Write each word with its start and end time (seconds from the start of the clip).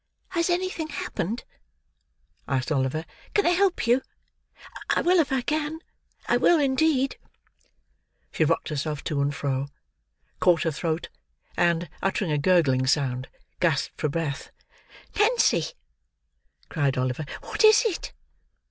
"Has 0.29 0.49
anything 0.49 0.87
happened?" 0.87 1.43
asked 2.47 2.71
Oliver. 2.71 3.05
"Can 3.35 3.45
I 3.45 3.51
help 3.51 3.85
you? 3.85 4.01
I 4.89 5.01
will 5.03 5.19
if 5.19 5.31
I 5.31 5.41
can. 5.43 5.77
I 6.25 6.37
will, 6.37 6.59
indeed." 6.59 7.17
She 8.31 8.43
rocked 8.43 8.69
herself 8.69 9.03
to 9.03 9.21
and 9.21 9.31
fro; 9.35 9.67
caught 10.39 10.63
her 10.63 10.71
throat; 10.71 11.09
and, 11.55 11.87
uttering 12.01 12.31
a 12.31 12.39
gurgling 12.39 12.87
sound, 12.87 13.27
gasped 13.59 14.01
for 14.01 14.09
breath. 14.09 14.49
"Nancy!" 15.19 15.65
cried 16.67 16.97
Oliver, 16.97 17.25
"What 17.41 17.63
is 17.63 17.85
it?" 17.85 18.11